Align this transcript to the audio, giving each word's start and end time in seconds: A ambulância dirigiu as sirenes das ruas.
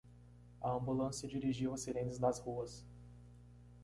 A 0.59 0.71
ambulância 0.71 1.27
dirigiu 1.29 1.75
as 1.75 1.81
sirenes 1.81 2.17
das 2.17 2.39
ruas. 2.39 2.83